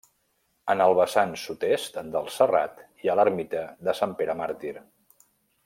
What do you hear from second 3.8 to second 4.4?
de Sant Pere